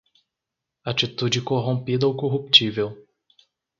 [0.83, 2.97] Atitude corrompida ou corruptível